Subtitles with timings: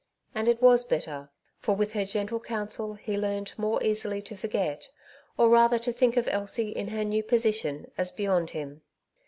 [0.33, 1.29] And it was better,
[1.59, 4.89] for with her gentle counsel he learnt more easily to forget,
[5.37, 8.81] or rather to think of Elsie in her new position as beyond him.